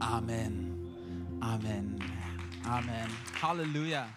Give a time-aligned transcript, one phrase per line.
[0.00, 1.38] Amen.
[1.42, 2.02] Amen.
[2.64, 3.08] Amen.
[3.42, 4.08] Halleluja.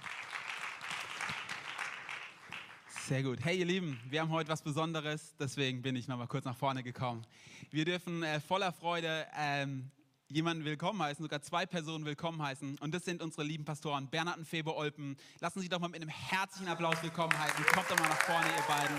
[3.05, 3.39] Sehr gut.
[3.43, 6.83] Hey ihr Lieben, wir haben heute was Besonderes, deswegen bin ich nochmal kurz nach vorne
[6.83, 7.27] gekommen.
[7.69, 9.91] Wir dürfen äh, voller Freude ähm,
[10.29, 12.77] jemanden willkommen heißen, sogar zwei Personen willkommen heißen.
[12.79, 15.17] Und das sind unsere lieben Pastoren Bernhard und Febe Olpen.
[15.41, 17.65] Lassen Sie doch mal mit einem herzlichen Applaus willkommen heißen.
[17.65, 18.97] Kommt doch mal nach vorne, ihr beiden.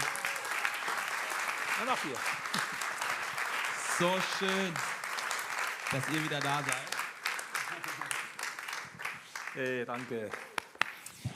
[1.80, 2.16] Ja, noch hier.
[3.98, 4.74] So schön,
[5.94, 6.74] dass ihr wieder da seid.
[9.54, 10.28] Hey, danke.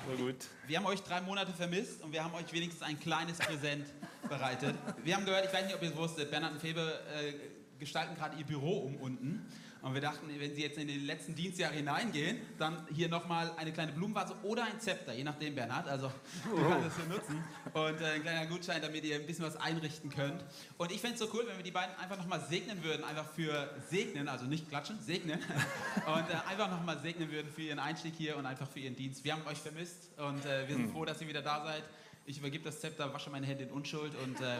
[0.08, 0.34] So gut.
[0.66, 3.86] Wir haben euch drei Monate vermisst und wir haben euch wenigstens ein kleines Präsent
[4.28, 4.74] bereitet.
[5.04, 7.34] Wir haben gehört, ich weiß nicht, ob ihr es wusstet, Bernhard und Febe äh,
[7.78, 9.46] gestalten gerade ihr Büro um unten.
[9.88, 13.72] Und wir dachten, wenn sie jetzt in den letzten Dienstjahr hineingehen, dann hier nochmal eine
[13.72, 15.88] kleine Blumenvase oder ein Zepter, je nachdem, Bernhard.
[15.88, 16.12] Also,
[16.44, 17.42] du kannst das hier nutzen.
[17.72, 20.44] Und äh, ein kleiner Gutschein, damit ihr ein bisschen was einrichten könnt.
[20.76, 23.30] Und ich fände es so cool, wenn wir die beiden einfach nochmal segnen würden, einfach
[23.30, 25.38] für segnen, also nicht klatschen, segnen.
[26.06, 29.24] Und äh, einfach nochmal segnen würden für ihren Einstieg hier und einfach für ihren Dienst.
[29.24, 31.82] Wir haben euch vermisst und äh, wir sind froh, dass ihr wieder da seid.
[32.26, 34.58] Ich übergebe das Zepter, wasche meine Hände in Unschuld und äh,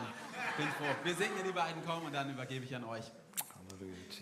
[0.57, 0.95] bin froh.
[1.05, 3.05] Wir segnen die beiden kommen und dann übergebe ich an euch.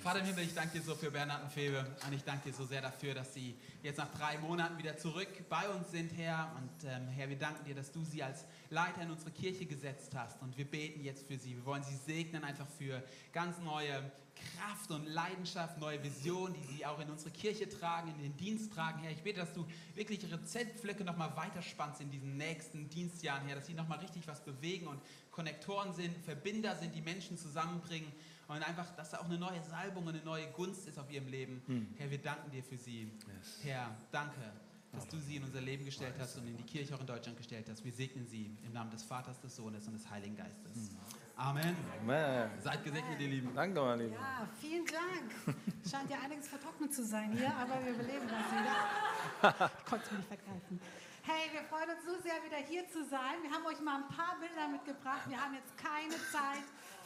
[0.03, 2.55] Vater im Himmel, ich danke dir so für Bernhard und Febe und ich danke dir
[2.55, 6.53] so sehr dafür, dass sie jetzt nach drei Monaten wieder zurück bei uns sind, Herr.
[6.57, 10.13] Und ähm, Herr, wir danken dir, dass du sie als Leiter in unsere Kirche gesetzt
[10.15, 11.57] hast und wir beten jetzt für sie.
[11.57, 14.11] Wir wollen sie segnen einfach für ganz neue
[14.55, 18.75] Kraft und Leidenschaft, neue Visionen, die sie auch in unsere Kirche tragen, in den Dienst
[18.75, 19.11] tragen, Herr.
[19.11, 23.67] Ich bete, dass du wirklich ihre Zeltpflöcke nochmal weiterspannst in diesen nächsten Dienstjahren, Herr, dass
[23.67, 28.13] sie nochmal richtig was bewegen und Konnektoren sind, Verbinder sind, die Menschen zusammenbringen
[28.49, 31.29] und einfach, dass da auch eine neue Salbung und eine neue Gunst ist auf ihrem
[31.29, 31.63] Leben.
[31.97, 33.03] Herr, wir danken dir für sie.
[33.03, 33.59] Yes.
[33.63, 34.53] Herr, danke,
[34.93, 37.37] dass du sie in unser Leben gestellt hast und in die Kirche auch in Deutschland
[37.37, 37.85] gestellt hast.
[37.85, 40.97] Wir segnen sie im Namen des Vaters, des Sohnes und des Heiligen Geistes.
[41.37, 41.77] Amen.
[42.01, 42.51] Amen.
[42.63, 43.55] Seid gesegnet, ihr Lieben.
[43.55, 44.15] Danke, mein Lieber.
[44.15, 45.57] Ja, vielen Dank.
[45.91, 49.71] Scheint ja einiges vertrocknet zu sein hier, aber wir überleben das wieder.
[49.79, 50.81] Ich konnte es mir nicht vergreifen.
[51.23, 53.43] Hey, wir freuen uns so sehr, wieder hier zu sein.
[53.43, 55.29] Wir haben euch mal ein paar Bilder mitgebracht.
[55.29, 56.65] Wir haben jetzt keine Zeit,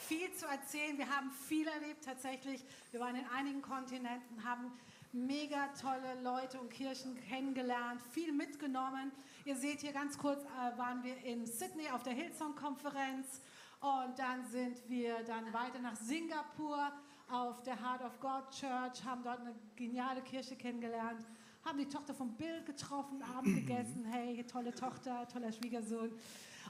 [0.09, 0.97] viel zu erzählen.
[0.99, 2.65] Wir haben viel erlebt tatsächlich.
[2.91, 4.73] Wir waren in einigen Kontinenten, haben
[5.13, 9.13] mega tolle Leute und Kirchen kennengelernt, viel mitgenommen.
[9.45, 13.41] Ihr seht hier ganz kurz, äh, waren wir in Sydney auf der Hillsong-Konferenz.
[13.81, 16.93] Und dann sind wir dann weiter nach Singapur
[17.31, 21.25] auf der Heart of God Church, haben dort eine geniale Kirche kennengelernt,
[21.65, 24.05] haben die Tochter von Bill getroffen, Abend gegessen.
[24.05, 26.11] Hey, tolle Tochter, toller Schwiegersohn.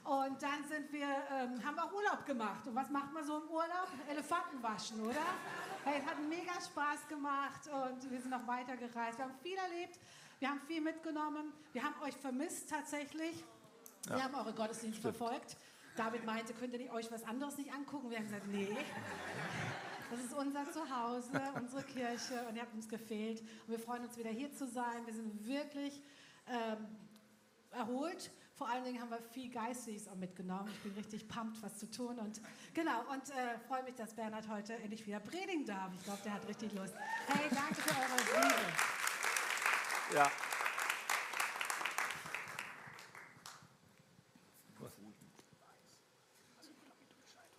[0.05, 2.67] Und dann sind wir, ähm, haben auch Urlaub gemacht.
[2.67, 3.89] Und was macht man so im Urlaub?
[4.09, 5.25] Elefanten waschen, oder?
[5.85, 9.19] Hey, es hat mega Spaß gemacht und wir sind noch weiter gereist.
[9.19, 9.99] Wir haben viel erlebt,
[10.39, 11.53] wir haben viel mitgenommen.
[11.73, 13.45] Wir haben euch vermisst tatsächlich.
[14.07, 15.57] Wir haben eure Gottesdienste verfolgt.
[15.97, 18.11] David meinte, könnt ihr nicht euch was anderes nicht angucken?
[18.11, 18.75] Wir haben gesagt, nee.
[20.11, 23.41] Das ist unser Zuhause, unsere Kirche und ihr habt uns gefehlt.
[23.41, 25.07] Und wir freuen uns wieder hier zu sein.
[25.07, 26.03] Wir sind wirklich
[26.49, 26.87] ähm,
[27.71, 28.31] erholt.
[28.61, 30.69] Vor allen Dingen haben wir viel Geistiges auch mitgenommen.
[30.71, 32.19] Ich bin richtig pumped, was zu tun.
[32.19, 32.43] Und
[32.75, 35.91] genau, und äh, freue mich, dass Bernhard heute endlich wieder predigen darf.
[35.95, 36.93] Ich glaube, der hat richtig Lust.
[37.27, 38.55] Hey, danke für eure Liebe.
[40.15, 40.31] Ja.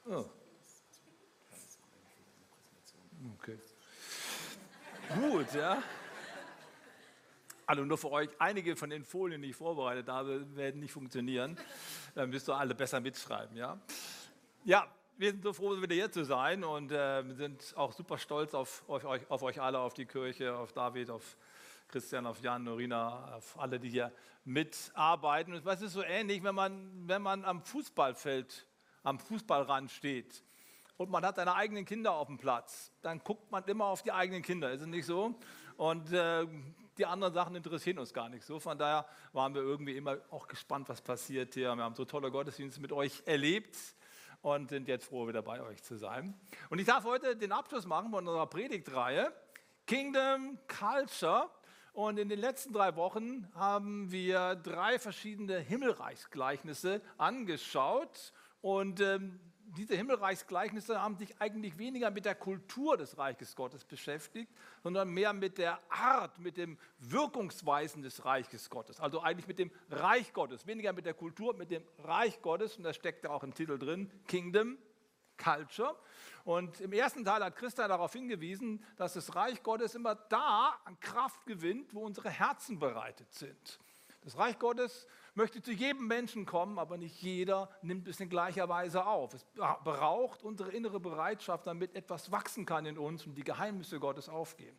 [0.05, 0.25] Oh.
[3.39, 3.57] Okay.
[5.15, 5.81] Gut, ja.
[7.71, 11.57] Also nur für euch, einige von den Folien, die ich vorbereitet habe, werden nicht funktionieren.
[12.15, 13.79] Dann müsst ihr alle besser mitschreiben, ja.
[14.65, 14.85] Ja,
[15.17, 18.83] wir sind so froh, wieder hier zu sein und äh, sind auch super stolz auf,
[18.89, 21.37] auf, euch, auf euch alle, auf die Kirche, auf David, auf
[21.87, 24.11] Christian, auf Jan, Norina, auf alle, die hier
[24.43, 25.53] mitarbeiten.
[25.53, 28.67] Und was ist so ähnlich, wenn man, wenn man am Fußballfeld,
[29.03, 30.43] am Fußballrand steht
[30.97, 34.11] und man hat seine eigenen Kinder auf dem Platz, dann guckt man immer auf die
[34.11, 35.39] eigenen Kinder, ist es nicht so?
[35.77, 36.45] Und äh,
[37.01, 38.59] die anderen Sachen interessieren uns gar nicht so.
[38.59, 41.75] Von daher waren wir irgendwie immer auch gespannt, was passiert hier.
[41.75, 43.75] Wir haben so tolle Gottesdienste mit euch erlebt
[44.43, 46.39] und sind jetzt froh, wieder bei euch zu sein.
[46.69, 49.33] Und ich darf heute den Abschluss machen von unserer Predigtreihe
[49.87, 51.49] Kingdom Culture.
[51.93, 58.31] Und in den letzten drei Wochen haben wir drei verschiedene Himmelreichsgleichnisse angeschaut.
[58.61, 59.39] Und ähm,
[59.77, 64.51] diese Himmelreichsgleichnisse haben sich eigentlich weniger mit der Kultur des Reiches Gottes beschäftigt,
[64.83, 68.99] sondern mehr mit der Art, mit dem Wirkungsweisen des Reiches Gottes.
[68.99, 72.77] Also eigentlich mit dem Reich Gottes, weniger mit der Kultur, mit dem Reich Gottes.
[72.77, 74.77] Und da steckt ja auch im Titel drin, Kingdom
[75.37, 75.95] Culture.
[76.43, 80.99] Und im ersten Teil hat Christa darauf hingewiesen, dass das Reich Gottes immer da an
[80.99, 83.79] Kraft gewinnt, wo unsere Herzen bereitet sind.
[84.21, 88.69] Das Reich Gottes möchte zu jedem Menschen kommen, aber nicht jeder nimmt es in gleicher
[88.69, 89.33] Weise auf.
[89.33, 89.45] Es
[89.83, 94.77] braucht unsere innere Bereitschaft, damit etwas wachsen kann in uns und die Geheimnisse Gottes aufgehen.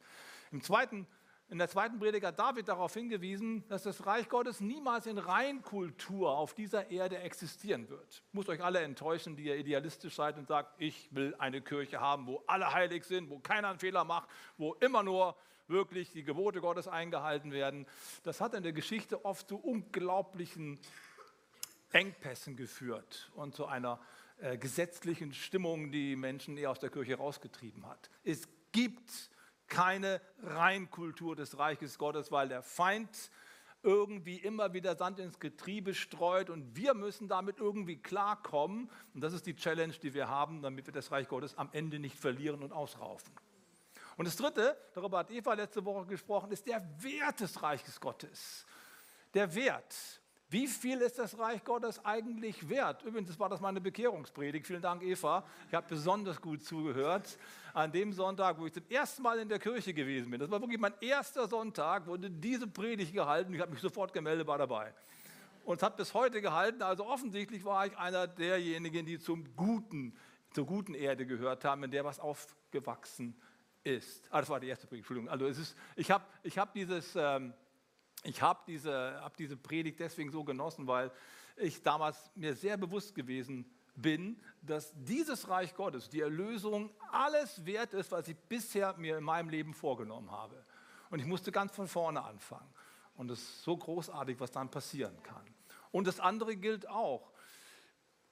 [0.52, 1.08] Im zweiten,
[1.48, 6.30] in der zweiten Predigt hat David darauf hingewiesen, dass das Reich Gottes niemals in Reinkultur
[6.30, 8.22] auf dieser Erde existieren wird.
[8.30, 12.28] Muss euch alle enttäuschen, die ihr idealistisch seid und sagt, ich will eine Kirche haben,
[12.28, 15.36] wo alle heilig sind, wo keiner einen Fehler macht, wo immer nur
[15.68, 17.86] wirklich die Gebote Gottes eingehalten werden.
[18.22, 20.78] Das hat in der Geschichte oft zu unglaublichen
[21.92, 24.00] Engpässen geführt und zu einer
[24.38, 28.10] äh, gesetzlichen Stimmung, die Menschen eher aus der Kirche rausgetrieben hat.
[28.24, 29.30] Es gibt
[29.68, 33.30] keine Reinkultur des Reiches Gottes, weil der Feind
[33.82, 38.90] irgendwie immer wieder Sand ins Getriebe streut und wir müssen damit irgendwie klarkommen.
[39.14, 41.98] Und das ist die Challenge, die wir haben, damit wir das Reich Gottes am Ende
[41.98, 43.32] nicht verlieren und ausraufen.
[44.16, 48.66] Und das Dritte, darüber hat Eva letzte Woche gesprochen, ist der Wert des Reiches Gottes.
[49.34, 49.94] Der Wert.
[50.52, 53.02] Wie viel ist das Reich Gottes eigentlich wert?
[53.04, 54.66] Übrigens war das meine Bekehrungspredigt.
[54.66, 55.46] Vielen Dank, Eva.
[55.68, 57.38] Ich habe besonders gut zugehört.
[57.72, 60.38] An dem Sonntag, wo ich zum ersten Mal in der Kirche gewesen bin.
[60.38, 63.54] Das war wirklich mein erster Sonntag, wurde diese Predigt gehalten.
[63.54, 64.92] Ich habe mich sofort gemeldet, war dabei.
[65.64, 66.82] Und es hat bis heute gehalten.
[66.82, 70.14] Also offensichtlich war ich einer derjenigen, die zum guten,
[70.50, 73.51] zur guten Erde gehört haben, in der was aufgewachsen ist.
[74.30, 75.28] Ah, das war die erste Predigt, Entschuldigung.
[75.28, 76.76] Also es ist, ich habe ich hab.
[76.76, 77.54] Ähm,
[78.40, 81.10] habe diese, hab diese Predigt deswegen so genossen, weil
[81.56, 87.92] ich damals mir sehr bewusst gewesen bin, dass dieses Reich Gottes, die Erlösung, alles wert
[87.94, 90.64] ist, was ich bisher mir in meinem Leben vorgenommen habe.
[91.10, 92.72] Und ich musste ganz von vorne anfangen.
[93.16, 95.44] Und es ist so großartig, was dann passieren kann.
[95.90, 97.31] Und das andere gilt auch.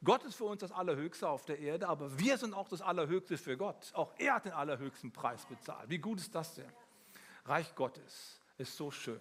[0.02, 3.37] Gott ist für uns das Allerhöchste auf der Erde, aber wir sind auch das Allerhöchste
[3.37, 3.93] für Gott.
[3.94, 5.91] Auch er hat den allerhöchsten Preis bezahlt.
[5.91, 6.73] Wie gut ist das denn?
[7.44, 9.20] Reich Gottes ist so schön.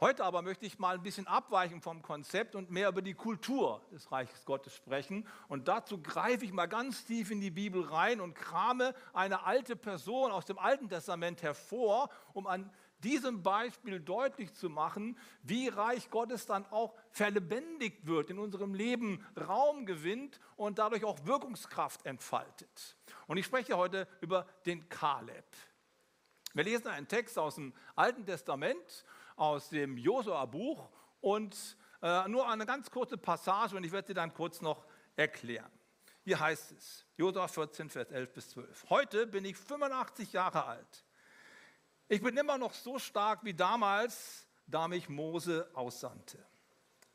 [0.00, 3.80] Heute aber möchte ich mal ein bisschen abweichen vom Konzept und mehr über die Kultur
[3.90, 5.26] des Reiches Gottes sprechen.
[5.48, 9.76] Und dazu greife ich mal ganz tief in die Bibel rein und krame eine alte
[9.76, 12.70] Person aus dem Alten Testament hervor, um an
[13.02, 19.24] diesem Beispiel deutlich zu machen, wie Reich Gottes dann auch verlebendigt wird, in unserem Leben
[19.36, 22.96] Raum gewinnt und dadurch auch Wirkungskraft entfaltet.
[23.26, 25.44] Und ich spreche heute über den Kaleb.
[26.54, 29.04] Wir lesen einen Text aus dem Alten Testament
[29.36, 30.90] aus dem Josua-Buch
[31.20, 34.84] und äh, nur eine ganz kurze Passage und ich werde sie dann kurz noch
[35.16, 35.70] erklären.
[36.24, 38.90] Hier heißt es, Josua 14, Vers 11 bis 12.
[38.90, 41.04] Heute bin ich 85 Jahre alt.
[42.12, 46.44] Ich bin immer noch so stark wie damals, da mich Mose aussandte.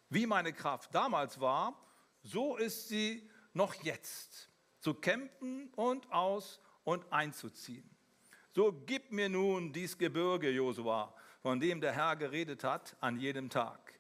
[0.10, 1.80] Wie meine Kraft damals war,
[2.24, 4.50] so ist sie noch jetzt,
[4.80, 7.88] zu kämpfen und aus und einzuziehen.
[8.56, 11.14] So gib mir nun dies Gebirge, Josua,
[11.44, 14.00] von dem der Herr geredet hat an jedem Tag.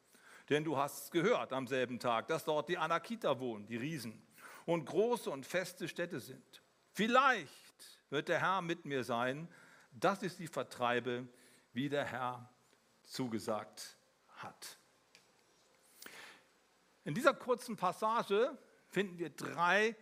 [0.49, 4.19] Denn du hast es gehört am selben Tag, dass dort die Anakita wohnen, die Riesen,
[4.65, 6.63] und große und feste Städte sind.
[6.93, 9.47] Vielleicht wird der Herr mit mir sein,
[9.99, 11.27] dass ich sie vertreibe,
[11.73, 12.49] wie der Herr
[13.03, 13.97] zugesagt
[14.37, 14.77] hat.
[17.03, 18.57] In dieser kurzen Passage
[18.87, 19.95] finden wir drei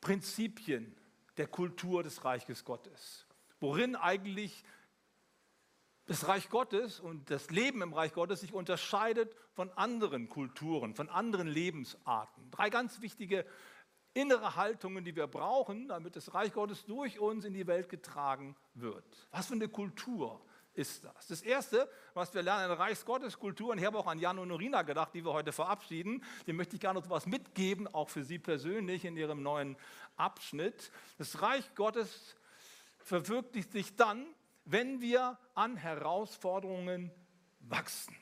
[0.00, 0.96] Prinzipien
[1.36, 3.26] der Kultur des Reiches Gottes,
[3.60, 4.64] worin eigentlich
[6.06, 11.08] das Reich Gottes und das Leben im Reich Gottes sich unterscheidet von anderen Kulturen, von
[11.08, 12.50] anderen Lebensarten.
[12.52, 13.44] Drei ganz wichtige
[14.16, 18.56] innere Haltungen, die wir brauchen, damit das Reich Gottes durch uns in die Welt getragen
[18.74, 19.04] wird.
[19.30, 20.40] Was für eine Kultur
[20.72, 21.26] ist das?
[21.26, 24.82] Das Erste, was wir lernen, eine Reichsgotteskultur, und ich habe auch an Jan und Norina
[24.82, 28.38] gedacht, die wir heute verabschieden, dem möchte ich gerne noch etwas mitgeben, auch für Sie
[28.38, 29.76] persönlich in Ihrem neuen
[30.16, 30.90] Abschnitt.
[31.18, 32.36] Das Reich Gottes
[32.98, 34.26] verwirklicht sich dann,
[34.64, 37.10] wenn wir an Herausforderungen
[37.60, 38.16] wachsen.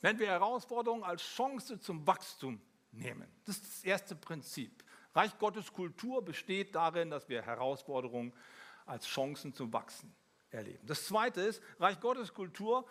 [0.00, 2.60] Wenn wir Herausforderungen als Chance zum Wachstum
[2.92, 3.26] nehmen.
[3.44, 4.84] Das ist das erste Prinzip.
[5.14, 8.32] Reich Gottes Kultur besteht darin, dass wir Herausforderungen
[8.86, 10.14] als Chancen zum Wachsen
[10.50, 10.86] erleben.
[10.86, 12.86] Das zweite ist, Reich Gottes Kultur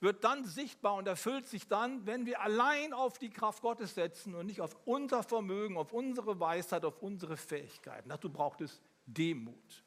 [0.00, 4.34] wird dann sichtbar und erfüllt sich dann, wenn wir allein auf die Kraft Gottes setzen
[4.34, 8.08] und nicht auf unser Vermögen, auf unsere Weisheit, auf unsere Fähigkeiten.
[8.08, 9.84] Dazu braucht es Demut.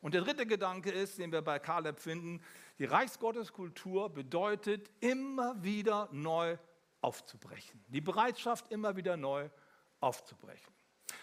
[0.00, 2.42] Und der dritte Gedanke ist, den wir bei Kaleb finden,
[2.78, 6.58] die Reichsgotteskultur bedeutet immer wieder neu
[7.00, 7.84] aufzubrechen.
[7.86, 9.61] Die Bereitschaft, immer wieder neu aufzubrechen.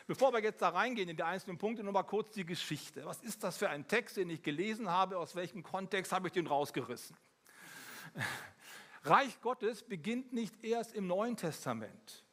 [0.07, 3.05] Bevor wir jetzt da reingehen in die einzelnen Punkte, noch mal kurz die Geschichte.
[3.05, 5.19] Was ist das für ein Text, den ich gelesen habe?
[5.19, 7.15] Aus welchem Kontext habe ich den rausgerissen?
[9.03, 12.25] Reich Gottes beginnt nicht erst im Neuen Testament.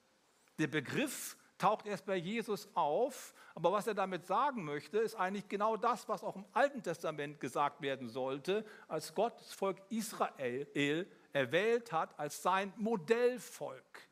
[0.59, 3.35] Der Begriff taucht erst bei Jesus auf.
[3.55, 7.41] Aber was er damit sagen möchte, ist eigentlich genau das, was auch im Alten Testament
[7.41, 14.09] gesagt werden sollte, als Gott das Volk Israel erwählt hat als sein Modellvolk.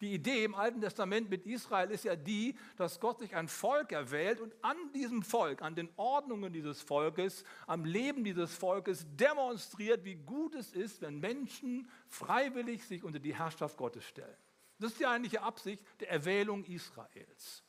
[0.00, 3.90] Die Idee im Alten Testament mit Israel ist ja die, dass Gott sich ein Volk
[3.90, 10.04] erwählt und an diesem Volk, an den Ordnungen dieses Volkes, am Leben dieses Volkes demonstriert,
[10.04, 14.36] wie gut es ist, wenn Menschen freiwillig sich unter die Herrschaft Gottes stellen.
[14.78, 17.64] Das ist die eigentliche Absicht der Erwählung Israels.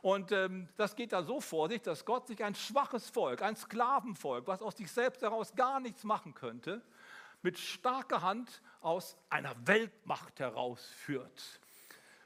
[0.00, 3.56] Und ähm, das geht da so vor sich, dass Gott sich ein schwaches Volk, ein
[3.56, 6.82] Sklavenvolk, was aus sich selbst heraus gar nichts machen könnte,
[7.42, 11.60] mit starker Hand aus einer Weltmacht herausführt.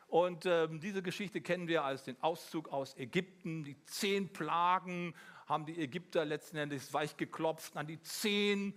[0.08, 3.62] Und ähm, diese Geschichte kennen wir als den Auszug aus Ägypten.
[3.62, 5.14] Die zehn Plagen
[5.46, 8.74] haben die Ägypter letzten Endes weich geklopft an die zehn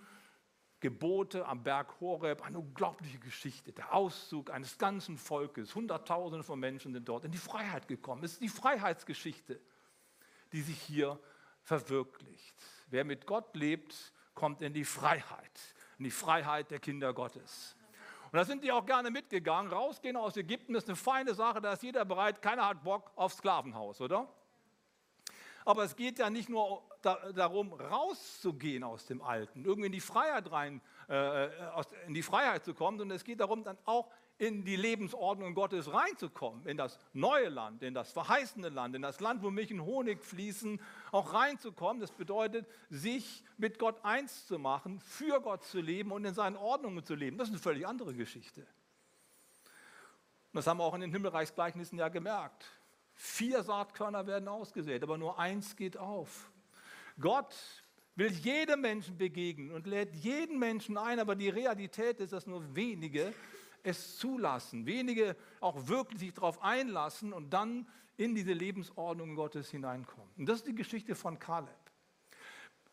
[0.81, 6.91] Gebote am Berg Horeb, eine unglaubliche Geschichte, der Auszug eines ganzen Volkes, Hunderttausende von Menschen
[6.93, 8.23] sind dort in die Freiheit gekommen.
[8.23, 9.61] Es ist die Freiheitsgeschichte,
[10.51, 11.19] die sich hier
[11.61, 12.55] verwirklicht.
[12.87, 15.61] Wer mit Gott lebt, kommt in die Freiheit,
[15.99, 17.75] in die Freiheit der Kinder Gottes.
[18.31, 19.71] Und da sind die auch gerne mitgegangen.
[19.71, 23.33] Rausgehen aus Ägypten ist eine feine Sache, da ist jeder bereit, keiner hat Bock auf
[23.33, 24.27] Sklavenhaus, oder?
[25.65, 29.99] Aber es geht ja nicht nur da, darum, rauszugehen aus dem Alten, irgendwie in die
[30.01, 34.09] Freiheit rein, äh, aus, in die Freiheit zu kommen, sondern es geht darum, dann auch
[34.37, 39.19] in die Lebensordnung Gottes reinzukommen, in das neue Land, in das verheißene Land, in das
[39.19, 40.81] Land, wo Milch und Honig fließen,
[41.11, 41.99] auch reinzukommen.
[41.99, 46.55] Das bedeutet, sich mit Gott eins zu machen, für Gott zu leben und in seinen
[46.55, 47.37] Ordnungen zu leben.
[47.37, 48.65] Das ist eine völlig andere Geschichte.
[50.53, 52.65] Das haben wir auch in den Himmelreichsgleichnissen ja gemerkt.
[53.13, 56.50] Vier Saatkörner werden ausgesät, aber nur eins geht auf.
[57.19, 57.55] Gott
[58.15, 62.75] will jedem Menschen begegnen und lädt jeden Menschen ein, aber die Realität ist, dass nur
[62.75, 63.33] wenige
[63.83, 67.87] es zulassen, wenige auch wirklich sich darauf einlassen und dann
[68.17, 70.29] in diese Lebensordnung Gottes hineinkommen.
[70.37, 71.69] Und das ist die Geschichte von Kaleb.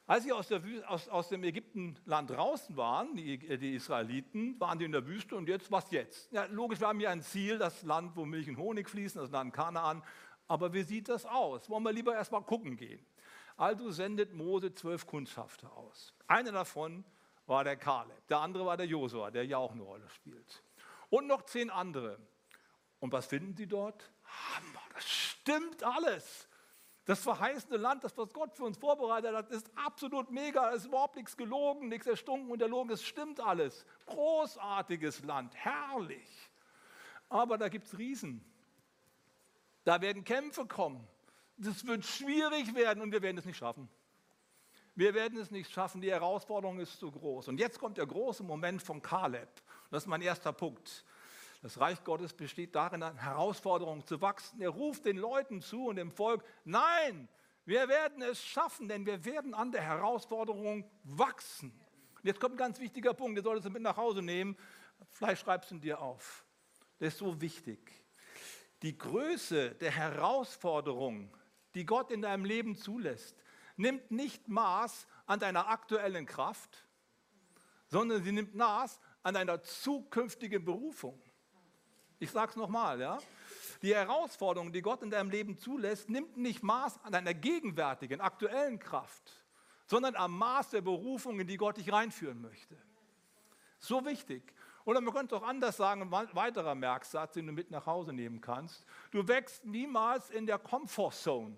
[0.06, 0.50] Als sie aus,
[0.86, 5.50] aus, aus dem Ägyptenland draußen waren, die, die, Israeliten, waren die in der Wüste und
[5.50, 6.32] jetzt, was jetzt?
[6.32, 9.30] Ja, logisch, wir haben ja ein Ziel, das Land, wo Milch und Honig fließen, das
[9.30, 10.02] Land Kanaan.
[10.46, 11.68] Aber wie sieht das aus?
[11.68, 13.04] Wollen wir lieber erstmal gucken gehen?
[13.58, 16.14] Also sendet Mose zwölf Kundschafter aus.
[16.28, 17.04] Einer davon
[17.46, 20.62] war der Kaleb, der andere war der Josua, der ja auch eine Rolle spielt.
[21.10, 22.20] Und noch zehn andere.
[23.00, 24.10] Und was finden sie dort?
[24.24, 26.48] Hammer, das stimmt alles.
[27.04, 30.70] Das verheißene Land, das was Gott für uns vorbereitet hat, ist absolut mega.
[30.70, 32.92] Es ist überhaupt nichts gelogen, nichts erstunken und erlogen.
[32.92, 33.86] Es stimmt alles.
[34.06, 36.50] Großartiges Land, herrlich.
[37.28, 38.44] Aber da gibt es Riesen.
[39.84, 41.08] Da werden Kämpfe kommen.
[41.58, 43.88] Das wird schwierig werden und wir werden es nicht schaffen.
[44.94, 46.00] Wir werden es nicht schaffen.
[46.00, 47.48] Die Herausforderung ist zu groß.
[47.48, 49.48] Und jetzt kommt der große Moment von Kaleb.
[49.90, 51.04] Das ist mein erster Punkt.
[51.62, 54.60] Das Reich Gottes besteht darin, an Herausforderungen zu wachsen.
[54.60, 57.28] Er ruft den Leuten zu und dem Volk, nein,
[57.64, 61.70] wir werden es schaffen, denn wir werden an der Herausforderung wachsen.
[62.16, 64.56] Und jetzt kommt ein ganz wichtiger Punkt, den solltest du mit nach Hause nehmen.
[65.10, 66.44] Vielleicht schreibst du ihn dir auf.
[67.00, 67.92] Der ist so wichtig.
[68.82, 71.36] Die Größe der Herausforderung,
[71.74, 73.36] die Gott in deinem Leben zulässt,
[73.76, 76.86] nimmt nicht Maß an deiner aktuellen Kraft,
[77.86, 81.20] sondern sie nimmt Maß an deiner zukünftigen Berufung.
[82.18, 83.18] Ich sage es nochmal, ja.
[83.82, 88.78] Die Herausforderung, die Gott in deinem Leben zulässt, nimmt nicht Maß an deiner gegenwärtigen, aktuellen
[88.78, 89.44] Kraft,
[89.86, 92.76] sondern am Maß der Berufung, in die Gott dich reinführen möchte.
[93.78, 94.52] So wichtig.
[94.88, 98.40] Oder man könnte auch anders sagen, ein weiterer Merksatz, den du mit nach Hause nehmen
[98.40, 98.86] kannst.
[99.10, 101.54] Du wächst niemals in der Comfort Zone.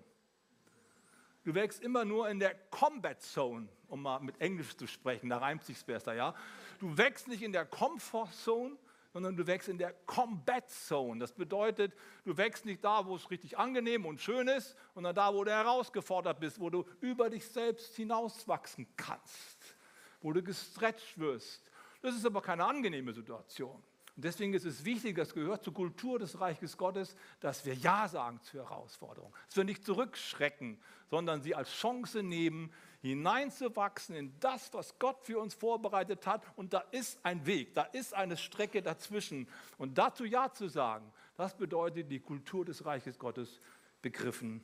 [1.45, 5.37] Du wächst immer nur in der Combat Zone, um mal mit Englisch zu sprechen, da
[5.37, 6.35] reimt sich besser, ja.
[6.81, 8.75] Du wächst nicht in der Comfort Zone,
[9.13, 11.21] sondern du wächst in der Combat Zone.
[11.21, 11.93] Das bedeutet,
[12.25, 15.51] du wächst nicht da, wo es richtig angenehm und schön ist, sondern da, wo du
[15.51, 19.77] herausgefordert bist, wo du über dich selbst hinauswachsen kannst,
[20.21, 21.70] wo du gestretcht wirst.
[22.01, 23.81] Das ist aber keine angenehme Situation.
[24.15, 28.07] Und deswegen ist es wichtig, das gehört zur Kultur des Reiches Gottes, dass wir Ja
[28.07, 29.33] sagen zur Herausforderung.
[29.47, 35.39] Dass wir nicht zurückschrecken, sondern sie als Chance nehmen, hineinzuwachsen in das, was Gott für
[35.39, 36.43] uns vorbereitet hat.
[36.55, 39.47] Und da ist ein Weg, da ist eine Strecke dazwischen.
[39.77, 43.59] Und dazu Ja zu sagen, das bedeutet, die Kultur des Reiches Gottes
[44.01, 44.63] begriffen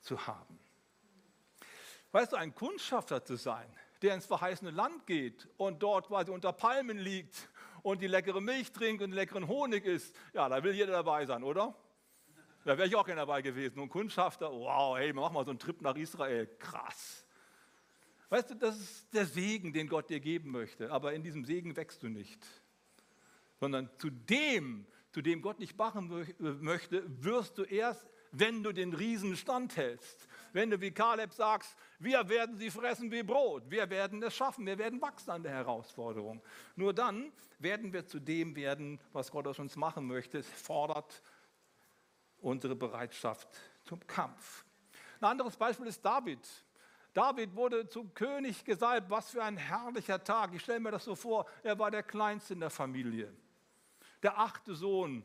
[0.00, 0.58] zu haben.
[2.12, 3.68] Weißt du, ein Kundschafter zu sein,
[4.02, 7.48] der ins verheißene Land geht und dort quasi unter Palmen liegt
[7.82, 11.42] und die leckere Milch trinkt und leckeren Honig isst, ja, da will jeder dabei sein,
[11.42, 11.74] oder?
[12.64, 13.80] Da wäre ich auch gerne dabei gewesen.
[13.80, 17.26] Und Kundschafter, wow, hey, mach mal so einen Trip nach Israel, krass.
[18.28, 20.90] Weißt du, das ist der Segen, den Gott dir geben möchte.
[20.92, 22.44] Aber in diesem Segen wächst du nicht.
[23.58, 28.92] Sondern zu dem, zu dem Gott dich machen möchte, wirst du erst wenn du den
[28.92, 30.28] Riesen standhältst.
[30.52, 34.66] Wenn du wie Kaleb sagst, wir werden sie fressen wie Brot, wir werden es schaffen,
[34.66, 36.42] wir werden wachsen an der Herausforderung.
[36.74, 40.38] Nur dann werden wir zu dem werden, was Gott aus uns machen möchte.
[40.38, 41.22] Es fordert
[42.40, 43.48] unsere Bereitschaft
[43.84, 44.64] zum Kampf.
[45.20, 46.46] Ein anderes Beispiel ist David.
[47.12, 49.10] David wurde zum König gesalbt.
[49.10, 50.54] Was für ein herrlicher Tag.
[50.54, 53.34] Ich stelle mir das so vor, er war der Kleinste in der Familie.
[54.22, 55.24] Der achte Sohn,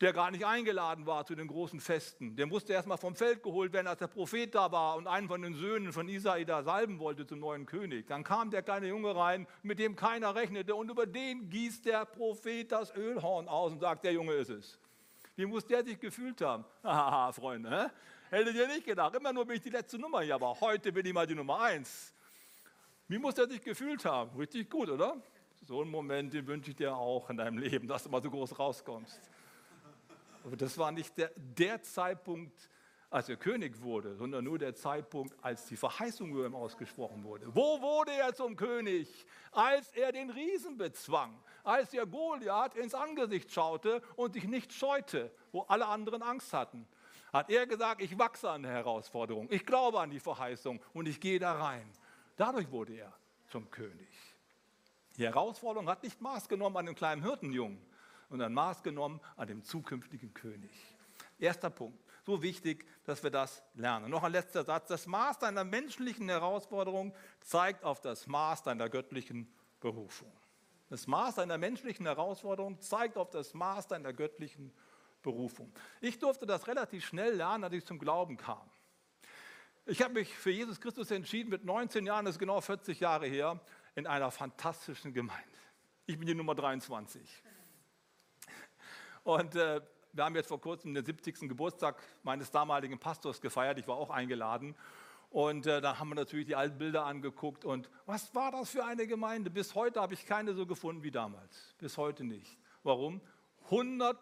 [0.00, 2.34] der gar nicht eingeladen war zu den großen Festen.
[2.36, 5.28] Der musste erst mal vom Feld geholt werden, als der Prophet da war und einen
[5.28, 8.06] von den Söhnen von Isai da salben wollte zum neuen König.
[8.06, 12.06] Dann kam der kleine Junge rein, mit dem keiner rechnete und über den gießt der
[12.06, 14.78] Prophet das Ölhorn aus und sagt, der Junge ist es.
[15.36, 16.64] Wie muss der sich gefühlt haben?
[16.82, 17.90] Haha, Freunde, hä?
[18.30, 19.14] hättet ihr nicht gedacht.
[19.14, 21.60] Immer nur bin ich die letzte Nummer hier, aber heute bin ich mal die Nummer
[21.60, 22.14] eins.
[23.08, 24.36] Wie muss der sich gefühlt haben?
[24.38, 25.16] Richtig gut, oder?
[25.66, 28.30] So einen Moment, den wünsche ich dir auch in deinem Leben, dass du mal so
[28.30, 29.20] groß rauskommst.
[30.44, 32.70] Aber das war nicht der, der Zeitpunkt,
[33.10, 37.54] als er König wurde, sondern nur der Zeitpunkt, als die Verheißung über ihm ausgesprochen wurde.
[37.54, 39.26] Wo wurde er zum König?
[39.50, 45.30] Als er den Riesen bezwang als er Goliath ins Angesicht schaute und sich nicht scheute,
[45.52, 46.86] wo alle anderen Angst hatten,
[47.32, 51.20] hat er gesagt, ich wachse an der Herausforderung, ich glaube an die Verheißung und ich
[51.20, 51.88] gehe da rein.
[52.36, 53.12] Dadurch wurde er
[53.48, 54.08] zum König.
[55.16, 57.78] Die Herausforderung hat nicht Maß genommen an dem kleinen Hirtenjungen,
[58.30, 60.70] sondern Maß genommen an dem zukünftigen König.
[61.38, 62.02] Erster Punkt.
[62.24, 64.10] So wichtig, dass wir das lernen.
[64.10, 64.88] Noch ein letzter Satz.
[64.88, 70.32] Das Maß deiner menschlichen Herausforderung zeigt auf das Maß deiner göttlichen Berufung.
[70.90, 74.72] Das Maß einer menschlichen Herausforderung zeigt auf das Maß deiner göttlichen
[75.22, 75.72] Berufung.
[76.00, 78.70] Ich durfte das relativ schnell lernen, als ich zum Glauben kam.
[79.86, 83.26] Ich habe mich für Jesus Christus entschieden mit 19 Jahren, das ist genau 40 Jahre
[83.26, 83.60] her,
[83.94, 85.44] in einer fantastischen Gemeinde.
[86.06, 87.42] Ich bin die Nummer 23.
[89.24, 89.80] Und äh,
[90.12, 91.48] wir haben jetzt vor kurzem den 70.
[91.48, 93.78] Geburtstag meines damaligen Pastors gefeiert.
[93.78, 94.74] Ich war auch eingeladen.
[95.30, 97.64] Und äh, da haben wir natürlich die alten Bilder angeguckt.
[97.64, 99.50] Und was war das für eine Gemeinde?
[99.50, 101.74] Bis heute habe ich keine so gefunden wie damals.
[101.78, 102.58] Bis heute nicht.
[102.82, 103.20] Warum?
[103.70, 104.16] 100%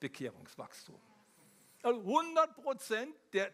[0.00, 1.00] Bekehrungswachstum.
[1.82, 3.52] Also 100% der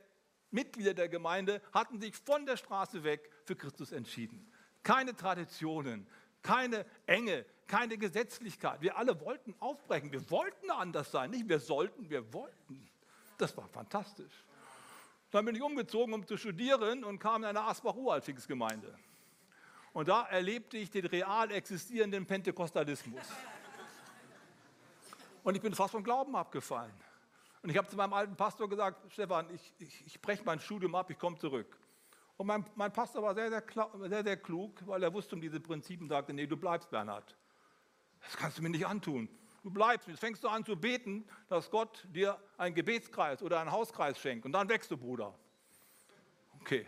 [0.50, 4.50] Mitglieder der Gemeinde hatten sich von der Straße weg für Christus entschieden.
[4.82, 6.06] Keine Traditionen,
[6.42, 8.80] keine Enge, keine Gesetzlichkeit.
[8.80, 10.12] Wir alle wollten aufbrechen.
[10.12, 11.30] Wir wollten anders sein.
[11.30, 12.88] Nicht wir sollten, wir wollten.
[13.38, 14.32] Das war fantastisch.
[15.30, 18.96] Dann bin ich umgezogen, um zu studieren und kam in eine Asbach-Uralt-Pfingstgemeinde.
[19.92, 23.22] Und da erlebte ich den real existierenden Pentekostalismus.
[25.42, 26.92] Und ich bin fast vom Glauben abgefallen.
[27.62, 30.94] Und ich habe zu meinem alten Pastor gesagt, Stefan, ich, ich, ich breche mein Studium
[30.94, 31.78] ab, ich komme zurück.
[32.36, 33.62] Und mein, mein Pastor war sehr sehr,
[34.08, 37.34] sehr, sehr klug, weil er wusste um diese Prinzipien und sagte, nee, du bleibst, Bernhard.
[38.26, 39.28] Das kannst du mir nicht antun.
[39.62, 43.72] Du bleibst, jetzt fängst du an zu beten, dass Gott dir einen Gebetskreis oder einen
[43.72, 44.44] Hauskreis schenkt.
[44.44, 45.34] Und dann wächst du, Bruder.
[46.60, 46.86] Okay.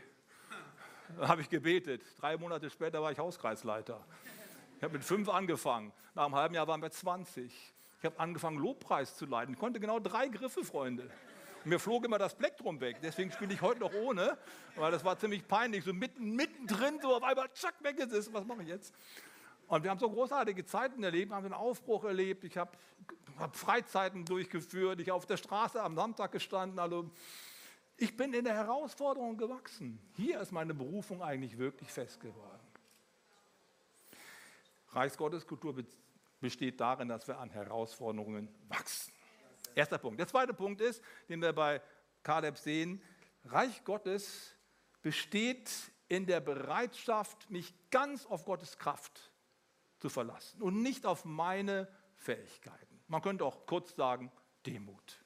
[1.17, 2.03] Dann habe ich gebetet.
[2.21, 4.05] Drei Monate später war ich Hauskreisleiter.
[4.77, 5.93] Ich habe mit fünf angefangen.
[6.15, 7.53] Nach einem halben Jahr waren wir 20.
[7.99, 9.55] Ich habe angefangen, Lobpreis zu leiten.
[9.55, 11.11] Ich konnte genau drei Griffe, Freunde.
[11.65, 12.99] mir flog immer das Plektrum weg.
[13.03, 14.39] Deswegen spiele ich heute noch ohne,
[14.77, 15.85] weil das war ziemlich peinlich.
[15.85, 18.33] So mitten, mittendrin, so auf einmal, zack, weg ist es.
[18.33, 18.95] Was mache ich jetzt?
[19.69, 22.73] Und wir haben so großartige Zeiten erlebt, wir haben einen Aufbruch erlebt, ich habe
[23.39, 26.79] hab Freizeiten durchgeführt, ich habe auf der Straße am Samstag gestanden.
[26.79, 27.11] Also
[27.99, 30.01] ich bin in der Herausforderung gewachsen.
[30.17, 32.61] Hier ist meine Berufung eigentlich wirklich fest geworden.
[34.93, 35.85] Reichsgotteskultur
[36.41, 39.13] besteht darin, dass wir an Herausforderungen wachsen.
[39.75, 40.19] Erster Punkt.
[40.19, 41.83] Der zweite Punkt ist, den wir bei
[42.23, 43.03] Kaleb sehen,
[43.45, 44.55] Reich Gottes
[45.03, 45.71] besteht
[46.09, 49.28] in der Bereitschaft, mich ganz auf Gottes Kraft
[49.99, 53.01] zu verlassen und nicht auf meine Fähigkeiten.
[53.09, 54.31] Man könnte auch kurz sagen,
[54.67, 55.25] Demut.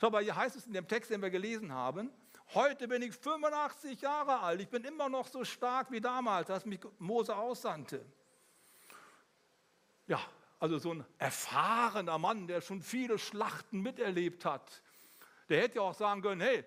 [0.00, 2.12] So, aber hier heißt es in dem Text, den wir gelesen haben,
[2.54, 6.64] heute bin ich 85 Jahre alt, ich bin immer noch so stark wie damals, als
[6.64, 8.04] mich Mose aussandte.
[10.06, 10.20] Ja,
[10.58, 14.82] also so ein erfahrener Mann, der schon viele Schlachten miterlebt hat,
[15.48, 16.64] der hätte ja auch sagen können, hey,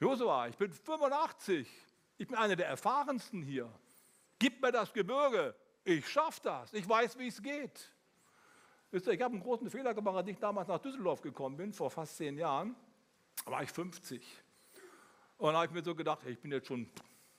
[0.00, 1.68] Josua, ich bin 85,
[2.18, 3.72] ich bin einer der erfahrensten hier.
[4.38, 7.90] Gib mir das Gebirge, ich schaffe das, ich weiß, wie es geht.
[8.90, 11.72] Wisst ihr, ich habe einen großen Fehler gemacht, als ich damals nach Düsseldorf gekommen bin,
[11.72, 12.76] vor fast zehn Jahren,
[13.44, 14.24] da war ich 50.
[15.38, 16.88] Und dann habe ich mir so gedacht, ich bin jetzt schon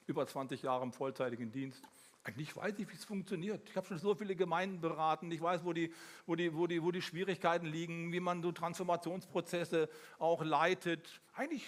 [0.05, 1.81] über 20 Jahre im vollzeitigen Dienst.
[2.23, 3.69] Eigentlich weiß ich, wie es funktioniert.
[3.69, 5.31] Ich habe schon so viele Gemeinden beraten.
[5.31, 5.93] Ich weiß, wo die,
[6.25, 11.21] wo, die, wo, die, wo die Schwierigkeiten liegen, wie man so Transformationsprozesse auch leitet.
[11.35, 11.65] Eigentlich,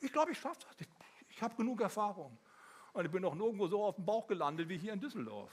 [0.00, 0.80] ich glaube, ich schaffe das.
[0.80, 0.88] Ich,
[1.28, 2.38] ich habe genug Erfahrung.
[2.98, 5.52] Und ich bin noch nirgendwo so auf dem Bauch gelandet wie hier in Düsseldorf.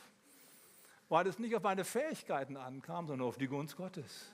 [1.10, 4.34] Weil es nicht auf meine Fähigkeiten ankam, sondern auf die Gunst Gottes.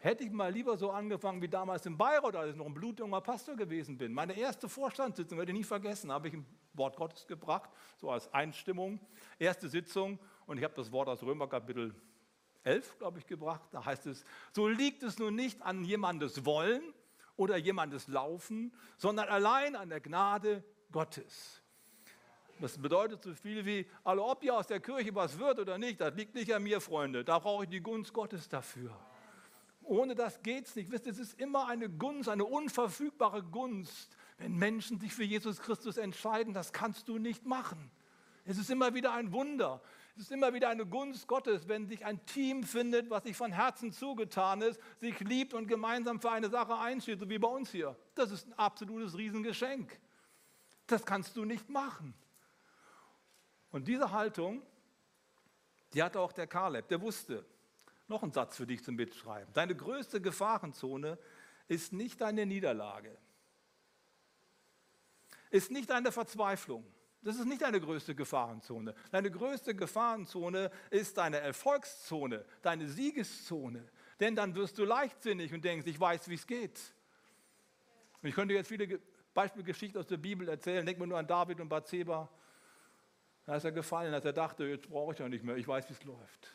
[0.00, 3.22] hätte ich mal lieber so angefangen wie damals in Bayreuth, als ich noch ein blutjunger
[3.22, 4.12] Pastor gewesen bin.
[4.12, 8.30] Meine erste Vorstandssitzung, werde ich nie vergessen, habe ich ein Wort Gottes gebracht, so als
[8.34, 9.00] Einstimmung.
[9.38, 11.94] Erste Sitzung und ich habe das Wort aus Römer Kapitel
[12.64, 13.66] 11, glaube ich, gebracht.
[13.70, 16.82] Da heißt es, so liegt es nun nicht an jemandes Wollen
[17.34, 21.61] oder jemandes Laufen, sondern allein an der Gnade Gottes.
[22.60, 26.00] Das bedeutet so viel wie, also ob ihr aus der Kirche was wird oder nicht,
[26.00, 27.24] das liegt nicht an mir, Freunde.
[27.24, 28.96] Da brauche ich die Gunst Gottes dafür.
[29.82, 30.90] Ohne das geht es nicht.
[30.90, 35.60] Wisst ihr, es ist immer eine Gunst, eine unverfügbare Gunst, wenn Menschen sich für Jesus
[35.60, 36.54] Christus entscheiden.
[36.54, 37.90] Das kannst du nicht machen.
[38.44, 39.82] Es ist immer wieder ein Wunder.
[40.16, 43.50] Es ist immer wieder eine Gunst Gottes, wenn sich ein Team findet, was sich von
[43.50, 47.70] Herzen zugetan ist, sich liebt und gemeinsam für eine Sache einsteht, so wie bei uns
[47.70, 47.96] hier.
[48.14, 49.98] Das ist ein absolutes Riesengeschenk.
[50.86, 52.14] Das kannst du nicht machen.
[53.72, 54.62] Und diese Haltung,
[55.92, 57.44] die hatte auch der Kaleb, der wusste,
[58.06, 59.52] noch ein Satz für dich zum Mitschreiben.
[59.54, 61.18] Deine größte Gefahrenzone
[61.68, 63.16] ist nicht deine Niederlage,
[65.50, 66.84] ist nicht deine Verzweiflung,
[67.22, 68.94] das ist nicht deine größte Gefahrenzone.
[69.12, 73.88] Deine größte Gefahrenzone ist deine Erfolgszone, deine Siegeszone.
[74.18, 76.80] Denn dann wirst du leichtsinnig und denkst, ich weiß, wie es geht.
[78.20, 79.00] Und ich könnte jetzt viele
[79.34, 80.84] Beispielgeschichten aus der Bibel erzählen.
[80.84, 82.28] Denk mal nur an David und Bathseba.
[83.44, 85.88] Da ist er gefallen, als er dachte, jetzt brauche ich ja nicht mehr, ich weiß,
[85.88, 86.48] wie es läuft.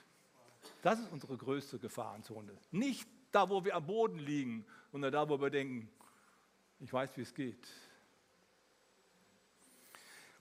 [0.82, 2.58] Das ist unsere größte Gefahrenzone.
[2.71, 5.89] Nicht da, wo wir am Boden liegen, sondern da, wo wir denken,
[6.80, 7.67] ich weiß, wie es geht.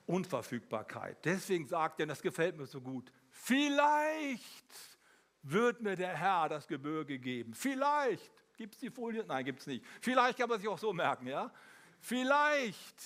[0.06, 1.24] Unverfügbarkeit.
[1.24, 4.96] Deswegen sagt er, das gefällt mir so gut, vielleicht
[5.42, 7.54] wird mir der Herr das Gebirge geben.
[7.54, 8.32] Vielleicht.
[8.56, 9.24] Gibt es die Folie?
[9.26, 9.84] Nein, gibt es nicht.
[10.00, 11.52] Vielleicht kann man sich auch so merken, ja?
[12.00, 12.96] Vielleicht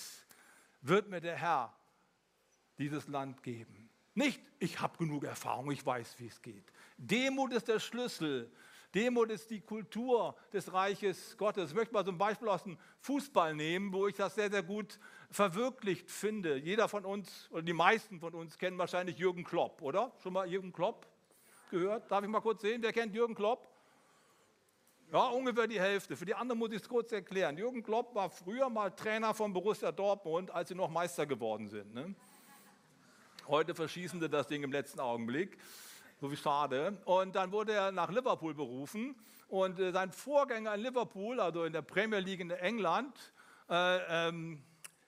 [0.81, 1.73] wird mir der Herr
[2.81, 3.89] dieses Land geben.
[4.13, 6.65] Nicht, ich habe genug Erfahrung, ich weiß, wie es geht.
[6.97, 8.51] Demut ist der Schlüssel.
[8.93, 11.69] Demut ist die Kultur des Reiches Gottes.
[11.69, 14.63] Ich möchte mal so ein Beispiel aus dem Fußball nehmen, wo ich das sehr, sehr
[14.63, 16.57] gut verwirklicht finde.
[16.57, 20.11] Jeder von uns oder die meisten von uns kennen wahrscheinlich Jürgen Klopp, oder?
[20.21, 21.07] Schon mal Jürgen Klopp
[21.69, 22.11] gehört?
[22.11, 23.71] Darf ich mal kurz sehen, wer kennt Jürgen Klopp?
[25.11, 26.15] Ja, ungefähr die Hälfte.
[26.15, 27.57] Für die anderen muss ich es kurz erklären.
[27.57, 31.93] Jürgen Klopp war früher mal Trainer von Borussia Dortmund, als sie noch Meister geworden sind.
[31.93, 32.15] Ne?
[33.47, 35.57] Heute verschießen sie das Ding im letzten Augenblick.
[36.19, 36.97] So wie schade.
[37.05, 39.15] Und dann wurde er nach Liverpool berufen.
[39.47, 43.17] Und äh, sein Vorgänger in Liverpool, also in der Premier League in England,
[43.69, 44.63] äh, ähm,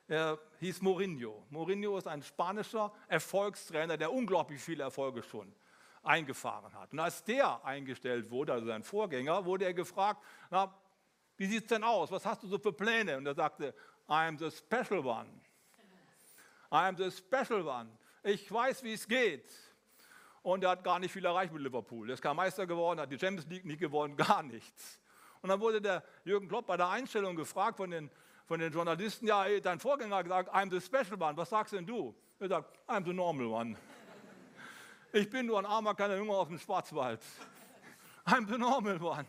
[0.07, 1.45] er hieß Mourinho.
[1.49, 5.53] Mourinho ist ein spanischer Erfolgstrainer, der unglaublich viele Erfolge schon
[6.03, 6.91] eingefahren hat.
[6.91, 10.73] Und als der eingestellt wurde, also sein Vorgänger, wurde er gefragt, na,
[11.37, 12.11] wie sieht es denn aus?
[12.11, 13.17] Was hast du so für Pläne?
[13.17, 13.73] Und er sagte,
[14.07, 15.29] I'm the special one.
[16.69, 17.89] I'm the special one.
[18.23, 19.53] Ich weiß, wie es geht.
[20.41, 22.09] Und er hat gar nicht viel erreicht mit Liverpool.
[22.09, 24.99] Er ist kein Meister geworden, hat die Champions League nicht gewonnen, gar nichts.
[25.41, 28.09] Und dann wurde der Jürgen Klopp bei der Einstellung gefragt von den
[28.45, 31.35] von den Journalisten, ja, dein Vorgänger hat gesagt, I'm the special one.
[31.37, 32.13] Was sagst denn du?
[32.39, 33.77] Er sagt, I'm the normal one.
[35.13, 37.21] Ich bin nur ein armer kleiner Junge aus dem Schwarzwald.
[38.25, 39.25] I'm the normal one.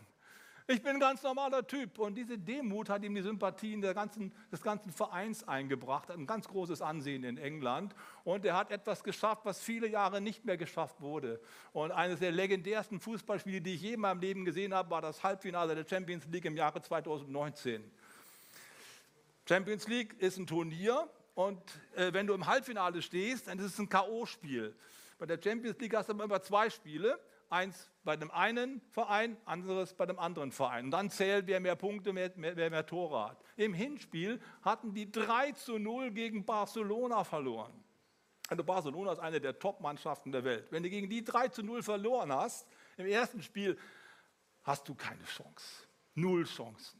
[0.67, 1.99] Ich bin ein ganz normaler Typ.
[1.99, 6.81] Und diese Demut hat ihm die Sympathien ganzen, des ganzen Vereins eingebracht, ein ganz großes
[6.81, 7.93] Ansehen in England.
[8.23, 11.39] Und er hat etwas geschafft, was viele Jahre nicht mehr geschafft wurde.
[11.71, 15.23] Und eines der legendärsten Fußballspiele, die ich je in meinem Leben gesehen habe, war das
[15.23, 17.83] Halbfinale der Champions League im Jahre 2019.
[19.47, 21.61] Champions League ist ein Turnier und
[21.95, 24.73] äh, wenn du im Halbfinale stehst, dann ist es ein K.O.-Spiel.
[25.19, 27.19] Bei der Champions League hast du immer zwei Spiele.
[27.49, 30.85] Eins bei dem einen Verein, anderes bei dem anderen Verein.
[30.85, 33.43] Und dann zählt, wer mehr Punkte, mehr, mehr, wer mehr Tore hat.
[33.55, 37.73] Im Hinspiel hatten die 3 zu 0 gegen Barcelona verloren.
[38.47, 40.71] Also Barcelona ist eine der Top-Mannschaften der Welt.
[40.71, 43.77] Wenn du gegen die 3 zu 0 verloren hast, im ersten Spiel
[44.63, 45.87] hast du keine Chance.
[46.13, 46.99] Null Chancen.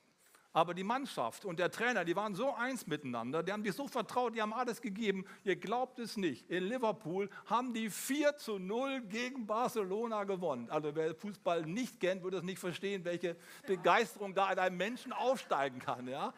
[0.56, 3.90] Aber die Mannschaft und der Trainer, die waren so eins miteinander, die haben sich so
[3.90, 5.26] vertraut, die haben alles gegeben.
[5.44, 6.50] Ihr glaubt es nicht.
[6.50, 10.70] In Liverpool haben die 4 zu 0 gegen Barcelona gewonnen.
[10.70, 13.36] Also wer Fußball nicht kennt, würde es nicht verstehen, welche
[13.68, 16.08] Begeisterung da in einem Menschen aufsteigen kann.
[16.08, 16.34] Ja?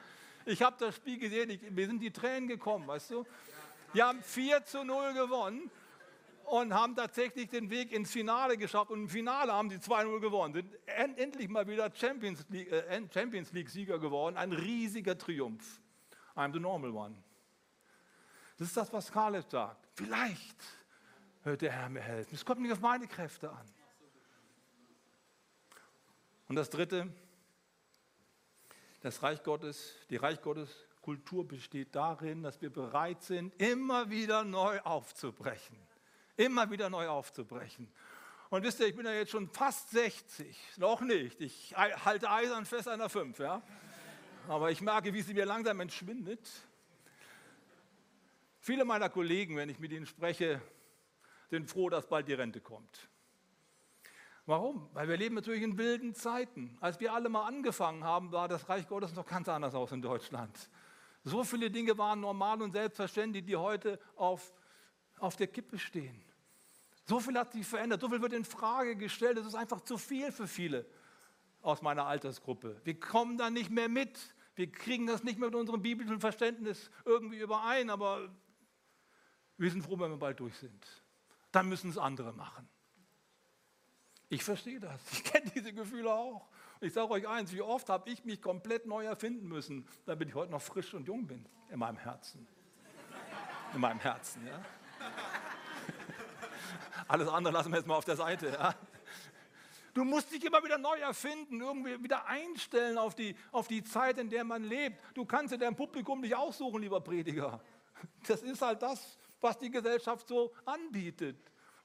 [0.48, 3.24] Ich habe das Spiel gesehen, ich, mir sind die Tränen gekommen, weißt du?
[3.94, 5.70] Die haben 4 zu 0 gewonnen
[6.48, 8.92] und haben tatsächlich den Weg ins Finale geschafft.
[8.92, 10.76] Und im Finale haben sie 2-0 gewonnen, sind
[11.18, 14.38] endlich mal wieder Champions äh, Champions League geworden.
[14.38, 15.82] Ein riesiger Triumph.
[16.36, 17.16] I'm the normal one.
[18.58, 19.88] Das ist das, was Kaleb sagt.
[19.94, 20.58] Vielleicht
[21.44, 22.34] hört der Herr mir helfen.
[22.34, 23.66] Es kommt nicht auf meine Kräfte an.
[26.48, 27.14] Und das Dritte,
[29.02, 30.70] das Reich Gottes, die Reich Gottes
[31.02, 35.87] Kultur besteht darin, dass wir bereit sind, immer wieder neu aufzubrechen
[36.38, 37.92] immer wieder neu aufzubrechen.
[38.50, 40.58] Und wisst ihr, ich bin ja jetzt schon fast 60.
[40.78, 41.42] Noch nicht.
[41.42, 43.62] Ich halte eisern fest an der 5, ja.
[44.48, 46.50] Aber ich merke, wie sie mir langsam entschwindet.
[48.60, 50.62] Viele meiner Kollegen, wenn ich mit ihnen spreche,
[51.50, 53.10] sind froh, dass bald die Rente kommt.
[54.46, 54.90] Warum?
[54.94, 56.78] Weil wir leben natürlich in wilden Zeiten.
[56.80, 60.02] Als wir alle mal angefangen haben, war das Reich Gottes noch ganz anders aus in
[60.02, 60.70] Deutschland.
[61.26, 64.54] So viele Dinge waren normal und selbstverständlich, die heute auf,
[65.20, 66.24] auf der Kippe stehen.
[67.08, 69.38] So viel hat sich verändert, so viel wird in Frage gestellt.
[69.38, 70.86] Es ist einfach zu viel für viele
[71.62, 72.82] aus meiner Altersgruppe.
[72.84, 74.36] Wir kommen da nicht mehr mit.
[74.56, 78.30] Wir kriegen das nicht mehr mit unserem biblischen Verständnis irgendwie überein, aber
[79.58, 80.86] wir sind froh, wenn wir bald durch sind.
[81.54, 82.68] Dann müssen es andere machen.
[84.28, 85.00] Ich verstehe das.
[85.14, 86.50] Ich kenne diese Gefühle auch.
[86.82, 90.36] Ich sage euch eins, wie oft habe ich mich komplett neu erfinden müssen, damit ich
[90.36, 92.46] heute noch frisch und jung bin in meinem Herzen.
[93.74, 94.60] In meinem Herzen, ja.
[97.08, 98.48] Alles andere lassen wir jetzt mal auf der Seite.
[98.50, 98.76] Ja?
[99.94, 104.20] Du musst dich immer wieder neu erfinden, irgendwie wieder einstellen auf die, auf die Zeit,
[104.20, 104.98] in der man lebt.
[105.16, 107.60] Du kannst dir dein Publikum nicht aussuchen, lieber Prediger.
[108.28, 111.38] Das ist halt das, was die Gesellschaft so anbietet.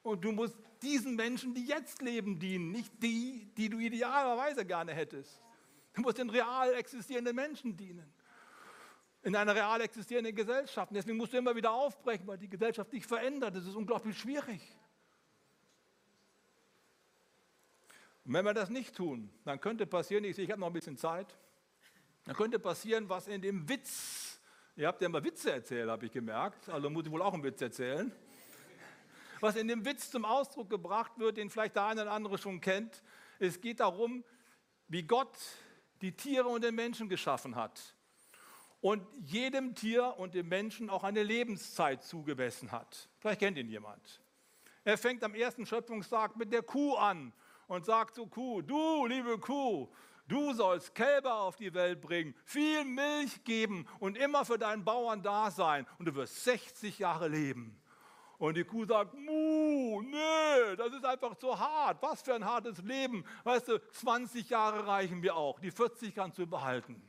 [0.03, 4.93] Und du musst diesen Menschen, die jetzt leben, dienen, nicht die, die du idealerweise gerne
[4.93, 5.41] hättest.
[5.95, 8.13] Du musst den real existierenden Menschen dienen.
[9.23, 10.91] In einer real existierenden Gesellschaft.
[10.91, 13.55] Und deswegen musst du immer wieder aufbrechen, weil die Gesellschaft sich verändert.
[13.55, 14.61] Das ist unglaublich schwierig.
[18.25, 20.73] Und wenn wir das nicht tun, dann könnte passieren, ich sehe, ich habe noch ein
[20.73, 21.37] bisschen Zeit,
[22.25, 24.41] dann könnte passieren, was in dem Witz,
[24.77, 27.43] ihr habt ja immer Witze erzählt, habe ich gemerkt, also muss ich wohl auch einen
[27.43, 28.13] Witz erzählen,
[29.41, 32.61] was in dem Witz zum Ausdruck gebracht wird, den vielleicht der eine oder andere schon
[32.61, 33.03] kennt.
[33.41, 34.23] Es geht darum,
[34.87, 35.37] wie Gott
[36.01, 37.97] die Tiere und den Menschen geschaffen hat
[38.81, 43.09] und jedem Tier und dem Menschen auch eine Lebenszeit zugemessen hat.
[43.19, 44.21] Vielleicht kennt ihn jemand.
[44.85, 47.33] Er fängt am ersten Schöpfungstag mit der Kuh an
[47.73, 49.89] und sagt zur Kuh, du liebe Kuh,
[50.29, 55.23] du sollst Kälber auf die Welt bringen, viel Milch geben und immer für deinen Bauern
[55.23, 57.81] da sein und du wirst 60 Jahre leben.
[58.37, 62.03] Und die Kuh sagt, Muh, nee, das ist einfach zu hart.
[62.03, 63.25] Was für ein hartes Leben.
[63.45, 65.59] Weißt du, 20 Jahre reichen mir auch.
[65.59, 67.01] Die 40 kannst du behalten.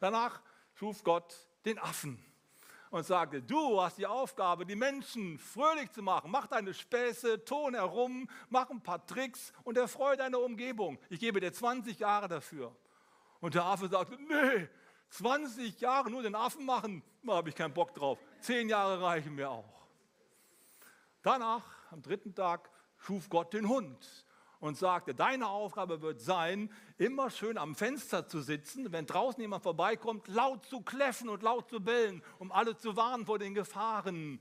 [0.00, 0.40] Danach
[0.72, 2.24] schuf Gott den Affen
[2.96, 6.30] und sagte, du hast die Aufgabe, die Menschen fröhlich zu machen.
[6.30, 10.98] Mach deine Späße, ton herum, mach ein paar Tricks und erfreue deine Umgebung.
[11.10, 12.74] Ich gebe dir 20 Jahre dafür.
[13.40, 14.68] Und der Affe sagte, nee,
[15.10, 18.18] 20 Jahre nur den Affen machen, da habe ich keinen Bock drauf.
[18.40, 19.86] Zehn Jahre reichen mir auch.
[21.22, 24.25] Danach, am dritten Tag, schuf Gott den Hund
[24.66, 29.62] und sagte, deine Aufgabe wird sein, immer schön am Fenster zu sitzen, wenn draußen jemand
[29.62, 34.40] vorbeikommt, laut zu kläffen und laut zu bellen, um alle zu warnen vor den Gefahren,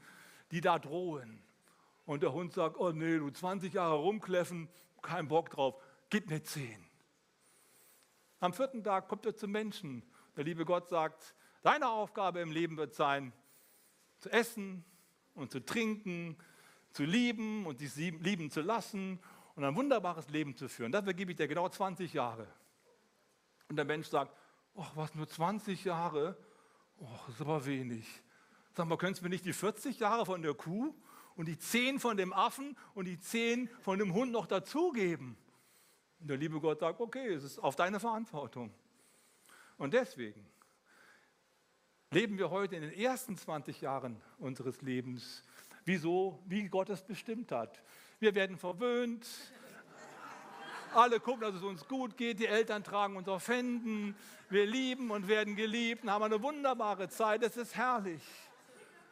[0.51, 1.41] die da drohen.
[2.05, 4.69] Und der Hund sagt, oh nee, du 20 Jahre rumkläffen,
[5.01, 5.75] kein Bock drauf,
[6.09, 6.83] gib mir 10.
[8.39, 10.03] Am vierten Tag kommt er zum Menschen.
[10.35, 13.31] Der liebe Gott sagt, deine Aufgabe im Leben wird sein,
[14.19, 14.83] zu essen
[15.33, 16.37] und zu trinken,
[16.91, 19.19] zu lieben und sich lieben zu lassen
[19.55, 20.91] und ein wunderbares Leben zu führen.
[20.91, 22.47] Dafür gebe ich dir genau 20 Jahre.
[23.69, 24.35] Und der Mensch sagt,
[24.77, 26.37] ach, was, nur 20 Jahre?
[26.97, 28.05] Oh, ist aber wenig.
[28.73, 30.93] Sag mal, könntest du mir nicht die 40 Jahre von der Kuh
[31.35, 35.37] und die 10 von dem Affen und die 10 von dem Hund noch dazugeben?
[36.19, 38.73] Und der liebe Gott sagt, okay, es ist auf deine Verantwortung.
[39.77, 40.45] Und deswegen
[42.11, 45.43] leben wir heute in den ersten 20 Jahren unseres Lebens,
[45.85, 47.81] wieso, wie Gott es bestimmt hat.
[48.19, 49.27] Wir werden verwöhnt.
[50.93, 52.39] Alle gucken, dass es uns gut geht.
[52.39, 54.15] Die Eltern tragen uns auf Händen.
[54.49, 57.43] Wir lieben und werden geliebt und haben eine wunderbare Zeit.
[57.43, 58.21] Es ist herrlich.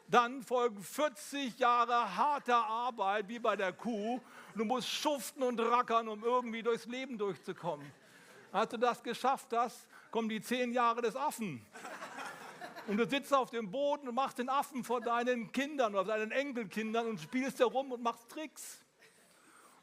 [0.07, 4.21] Dann folgen 40 Jahre harter Arbeit wie bei der Kuh.
[4.55, 7.91] Du musst schuften und rackern, um irgendwie durchs Leben durchzukommen.
[8.51, 11.65] Als du das geschafft hast, kommen die zehn Jahre des Affen.
[12.87, 16.31] Und du sitzt auf dem Boden und machst den Affen vor deinen Kindern oder deinen
[16.31, 18.82] Enkelkindern und spielst herum und machst Tricks.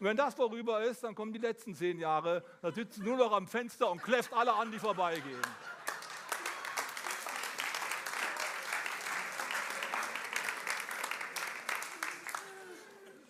[0.01, 2.43] Und wenn das vorüber ist, dann kommen die letzten zehn Jahre.
[2.63, 5.43] Da sitzt nur noch am Fenster und kläfft alle an, die vorbeigehen.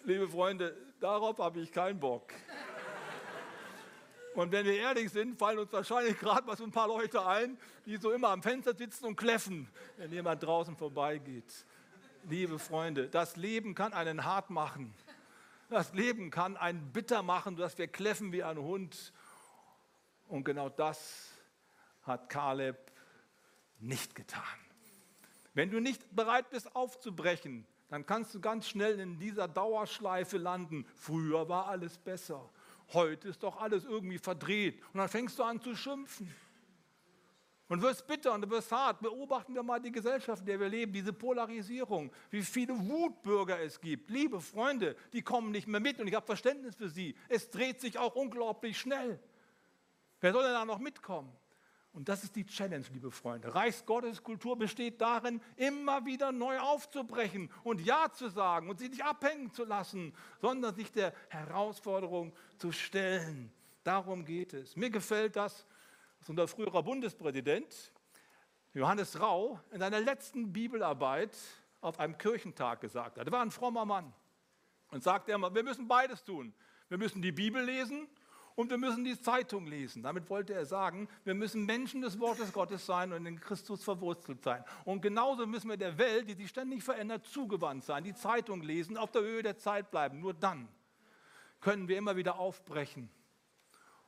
[0.04, 2.32] Liebe Freunde, darauf habe ich keinen Bock.
[4.36, 7.58] Und wenn wir ehrlich sind, fallen uns wahrscheinlich gerade mal so ein paar Leute ein,
[7.84, 11.66] die so immer am Fenster sitzen und kläffen, wenn jemand draußen vorbeigeht.
[12.28, 14.94] Liebe Freunde, das Leben kann einen hart machen.
[15.70, 19.12] Das Leben kann einen bitter machen, dass wir kläffen wie ein Hund.
[20.26, 21.30] Und genau das
[22.02, 22.76] hat Kaleb
[23.78, 24.42] nicht getan.
[25.54, 30.86] Wenn du nicht bereit bist aufzubrechen, dann kannst du ganz schnell in dieser Dauerschleife landen.
[30.96, 32.50] Früher war alles besser.
[32.92, 34.82] Heute ist doch alles irgendwie verdreht.
[34.92, 36.34] Und dann fängst du an zu schimpfen.
[37.70, 39.00] Und wirst bitter und du wirst hart.
[39.00, 43.80] Beobachten wir mal die Gesellschaft, in der wir leben, diese Polarisierung, wie viele Wutbürger es
[43.80, 44.10] gibt.
[44.10, 47.14] Liebe Freunde, die kommen nicht mehr mit und ich habe Verständnis für sie.
[47.28, 49.20] Es dreht sich auch unglaublich schnell.
[50.20, 51.32] Wer soll denn da noch mitkommen?
[51.92, 53.54] Und das ist die Challenge, liebe Freunde.
[53.54, 59.52] Reichsgotteskultur besteht darin, immer wieder neu aufzubrechen und Ja zu sagen und sich nicht abhängen
[59.52, 63.52] zu lassen, sondern sich der Herausforderung zu stellen.
[63.84, 64.74] Darum geht es.
[64.74, 65.66] Mir gefällt das,
[66.28, 67.92] unser früherer Bundespräsident
[68.72, 71.36] Johannes Rau in seiner letzten Bibelarbeit
[71.80, 73.26] auf einem Kirchentag gesagt hat.
[73.26, 74.12] Er war ein frommer Mann
[74.90, 76.54] und sagte immer, wir müssen beides tun.
[76.88, 78.08] Wir müssen die Bibel lesen
[78.54, 80.02] und wir müssen die Zeitung lesen.
[80.02, 84.42] Damit wollte er sagen, wir müssen Menschen des Wortes Gottes sein und in Christus verwurzelt
[84.42, 84.62] sein.
[84.84, 88.96] Und genauso müssen wir der Welt, die sich ständig verändert, zugewandt sein, die Zeitung lesen,
[88.96, 90.20] auf der Höhe der Zeit bleiben.
[90.20, 90.68] Nur dann
[91.60, 93.10] können wir immer wieder aufbrechen.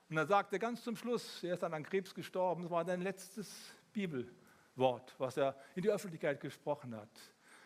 [0.08, 3.00] Und er sagte ganz zum Schluss, er ist dann an Krebs gestorben, das war sein
[3.00, 3.50] letztes
[3.92, 7.10] Bibelwort, was er in die Öffentlichkeit gesprochen hat.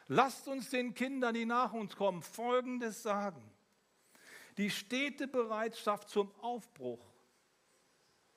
[0.09, 3.42] Lasst uns den Kindern, die nach uns kommen, Folgendes sagen.
[4.57, 7.05] Die stete Bereitschaft zum Aufbruch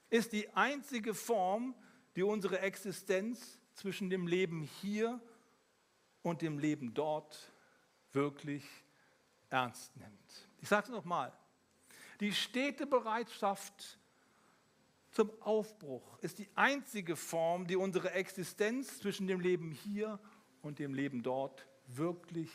[0.10, 1.76] ist die einzige Form,
[2.16, 5.22] die unsere Existenz zwischen dem Leben hier
[6.22, 7.54] und dem Leben dort
[8.12, 8.66] wirklich
[9.50, 10.48] ernst nimmt.
[10.60, 11.32] Ich sage es nochmal.
[12.20, 13.98] Die stete Bereitschaft
[15.12, 20.20] zum Aufbruch ist die einzige Form, die unsere Existenz zwischen dem Leben hier
[20.62, 22.52] und dem Leben dort wirklich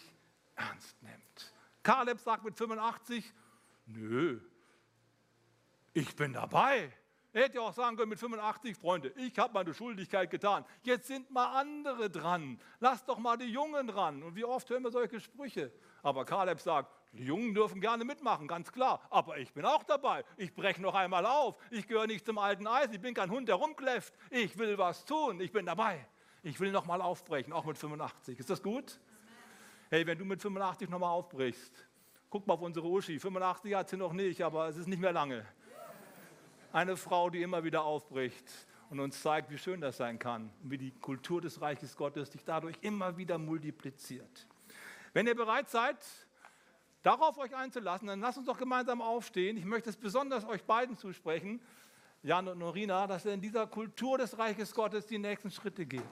[0.54, 1.52] ernst nimmt.
[1.82, 3.32] Kaleb sagt mit 85,
[3.86, 4.40] Nö,
[5.92, 6.92] ich bin dabei.
[7.32, 10.64] Er hätte ja auch sagen können mit 85, Freunde, ich habe meine Schuldigkeit getan.
[10.82, 12.60] Jetzt sind mal andere dran.
[12.78, 14.22] Lass doch mal die Jungen dran.
[14.22, 15.72] Und wie oft hören wir solche Sprüche?
[16.02, 19.00] Aber Kaleb sagt, die Jungen dürfen gerne mitmachen, ganz klar.
[19.10, 20.24] Aber ich bin auch dabei.
[20.36, 21.56] Ich breche noch einmal auf.
[21.70, 22.88] Ich gehöre nicht zum alten Eis.
[22.92, 24.14] Ich bin kein Hund, der rumkläfft.
[24.30, 25.40] Ich will was tun.
[25.40, 26.06] Ich bin dabei.
[26.42, 28.38] Ich will noch mal aufbrechen, auch mit 85.
[28.38, 29.00] Ist das gut?
[29.90, 31.86] Hey, wenn du mit 85 noch mal aufbrichst,
[32.34, 35.12] Guck mal auf unsere Uschi, 85 hat sie noch nicht, aber es ist nicht mehr
[35.12, 35.46] lange.
[36.72, 38.50] Eine Frau, die immer wieder aufbricht
[38.90, 42.32] und uns zeigt, wie schön das sein kann und wie die Kultur des Reiches Gottes
[42.32, 44.48] sich dadurch immer wieder multipliziert.
[45.12, 46.04] Wenn ihr bereit seid,
[47.04, 49.56] darauf euch einzulassen, dann lasst uns doch gemeinsam aufstehen.
[49.56, 51.60] Ich möchte es besonders euch beiden zusprechen,
[52.22, 56.02] Jan und Norina, dass ihr in dieser Kultur des Reiches Gottes die nächsten Schritte geht.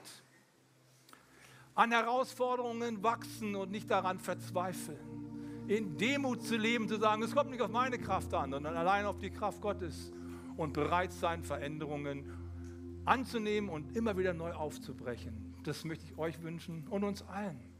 [1.75, 5.23] An Herausforderungen wachsen und nicht daran verzweifeln
[5.67, 9.05] in Demut zu leben, zu sagen, es kommt nicht auf meine Kraft an, sondern allein
[9.05, 10.11] auf die Kraft Gottes
[10.57, 15.55] und bereit sein, Veränderungen anzunehmen und immer wieder neu aufzubrechen.
[15.63, 17.72] Das möchte ich euch wünschen und uns allen.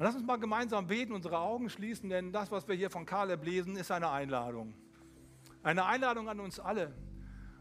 [0.00, 3.04] Und lass uns mal gemeinsam beten, unsere Augen schließen, denn das, was wir hier von
[3.04, 4.72] Kaleb lesen, ist eine Einladung.
[5.62, 6.94] Eine Einladung an uns alle,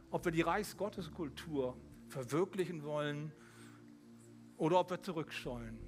[0.09, 1.75] ob wir die Reichsgotteskultur
[2.07, 3.33] verwirklichen wollen
[4.55, 5.81] oder ob wir zurückscheuen.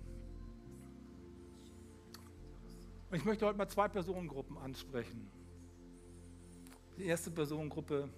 [3.10, 5.32] Und ich möchte heute mal zwei Personengruppen ansprechen.
[6.98, 8.10] Die erste Personengruppe,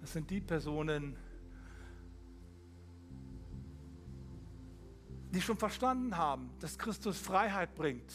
[0.00, 1.33] das sind die Personen, die
[5.42, 8.12] schon verstanden haben, dass Christus Freiheit bringt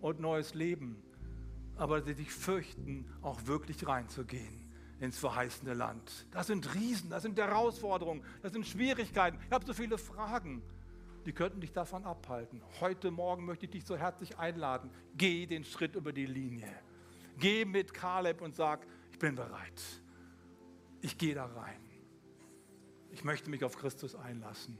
[0.00, 1.02] und neues Leben,
[1.76, 4.68] aber die sich fürchten, auch wirklich reinzugehen
[4.98, 6.26] ins verheißene Land.
[6.30, 9.38] Das sind Riesen, das sind Herausforderungen, das sind Schwierigkeiten.
[9.46, 10.62] Ich habe so viele Fragen
[11.26, 12.62] die könnten dich davon abhalten.
[12.80, 14.90] Heute Morgen möchte ich dich so herzlich einladen.
[15.16, 16.70] Geh den Schritt über die Linie.
[17.38, 19.82] Geh mit Kaleb und sag, ich bin bereit.
[21.02, 21.80] Ich gehe da rein.
[23.10, 24.78] Ich möchte mich auf Christus einlassen.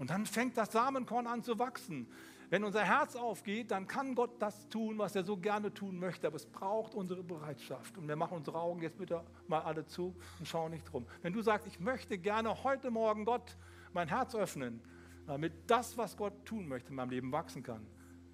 [0.00, 2.08] Und dann fängt das Samenkorn an zu wachsen.
[2.48, 6.26] Wenn unser Herz aufgeht, dann kann Gott das tun, was er so gerne tun möchte.
[6.26, 7.98] Aber es braucht unsere Bereitschaft.
[7.98, 11.06] Und wir machen unsere Augen jetzt bitte mal alle zu und schauen nicht drum.
[11.20, 13.58] Wenn du sagst, ich möchte gerne heute Morgen Gott
[13.92, 14.80] mein Herz öffnen,
[15.26, 17.86] damit das, was Gott tun möchte in meinem Leben, wachsen kann,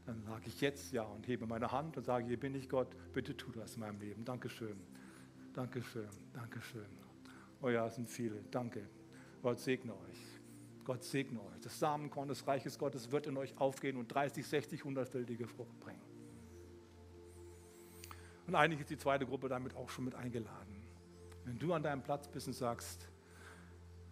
[0.04, 2.94] dann sage ich jetzt ja und hebe meine Hand und sage, hier bin ich Gott,
[3.12, 4.24] bitte tu das in meinem Leben.
[4.24, 4.78] Dankeschön,
[5.52, 6.86] Dankeschön, Dankeschön.
[7.60, 8.88] Oh ja, es sind viele, danke.
[9.42, 10.35] Gott segne euch.
[10.86, 11.60] Gott segne euch.
[11.62, 16.00] Das Samenkorn des Reiches Gottes wird in euch aufgehen und 30, 60, 100-fältige Frucht bringen.
[18.46, 20.86] Und eigentlich ist die zweite Gruppe damit auch schon mit eingeladen.
[21.44, 23.08] Wenn du an deinem Platz bist und sagst,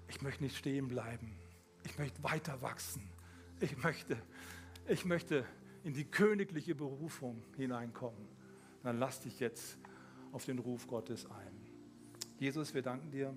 [0.09, 1.37] ich möchte nicht stehen bleiben,
[1.85, 3.09] ich möchte weiter wachsen.
[3.61, 4.17] Ich möchte,
[4.89, 5.45] ich möchte
[5.85, 8.27] in die königliche Berufung hineinkommen.
[8.83, 9.79] Dann lass dich jetzt
[10.33, 11.53] auf den Ruf Gottes ein.
[12.41, 13.33] Jesus, wir danken dir,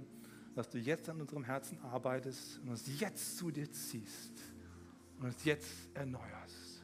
[0.57, 4.33] dass du jetzt an unserem Herzen arbeitest und uns jetzt zu dir ziehst
[5.19, 6.83] und uns jetzt erneuerst.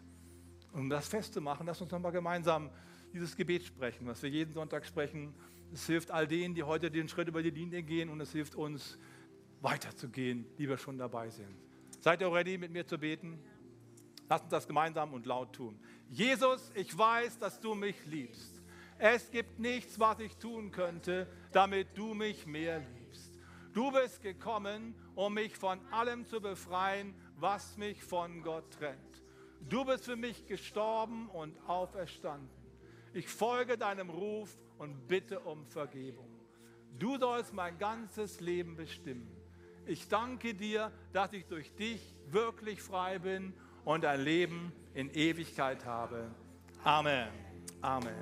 [0.73, 2.69] Um das festzumachen, lass uns nochmal gemeinsam
[3.13, 5.33] dieses Gebet sprechen, was wir jeden Sonntag sprechen.
[5.73, 8.53] Es hilft all denen, die heute den Schritt über die Linie gehen und es hilft
[8.53, 8.99] uns,
[9.61, 11.55] weiterzugehen, die wir schon dabei sind.
[11.99, 13.39] Seid ihr ready, mit mir zu beten?
[14.29, 15.79] Lasst uns das gemeinsam und laut tun.
[16.09, 18.61] Jesus, ich weiß, dass du mich liebst.
[18.99, 23.02] Es gibt nichts, was ich tun könnte, damit du mich mehr liebst.
[23.73, 29.23] Du bist gekommen, um mich von allem zu befreien, was mich von Gott trennt.
[29.67, 32.49] Du bist für mich gestorben und auferstanden.
[33.13, 36.29] Ich folge deinem Ruf und bitte um Vergebung.
[36.99, 39.35] Du sollst mein ganzes Leben bestimmen.
[39.85, 43.53] Ich danke dir, dass ich durch dich wirklich frei bin
[43.85, 46.29] und ein Leben in Ewigkeit habe.
[46.83, 47.29] Amen.
[47.81, 48.13] Amen.